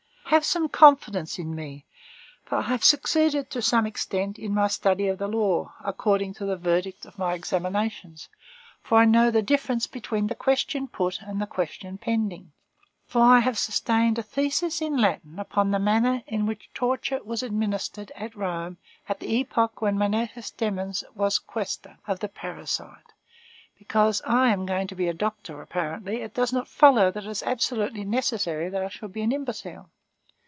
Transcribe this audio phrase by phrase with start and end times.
[0.31, 1.85] Have some confidence in me,
[2.45, 6.45] for I have succeeded to some extent in my study of the law, according to
[6.45, 8.29] the verdict of my examinations,
[8.81, 12.53] for I know the difference between the question put and the question pending,
[13.05, 17.43] for I have sustained a thesis in Latin upon the manner in which torture was
[17.43, 18.77] administered at Rome
[19.09, 23.03] at the epoch when Munatius Demens was quæstor of the Parricide;
[23.77, 27.29] because I am going to be a doctor, apparently it does not follow that it
[27.29, 29.89] is absolutely necessary that I should be an imbecile.